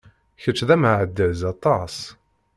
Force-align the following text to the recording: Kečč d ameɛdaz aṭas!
Kečč 0.41 0.59
d 0.67 0.69
ameɛdaz 0.75 1.41
aṭas! 1.53 1.97